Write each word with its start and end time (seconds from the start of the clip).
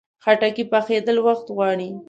خټکی 0.23 0.63
پخېدل 0.71 1.17
وخت 1.27 1.47
غواړي. 1.55 1.89